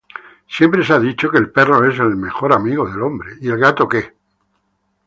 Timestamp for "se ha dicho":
0.83-1.29